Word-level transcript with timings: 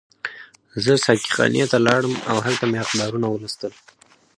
زه 0.83 0.93
ساقي 1.05 1.29
خانې 1.35 1.63
ته 1.71 1.77
لاړم 1.87 2.13
او 2.29 2.37
هلته 2.45 2.63
مې 2.71 2.77
اخبارونه 2.85 3.27
ولوستل. 3.29 3.73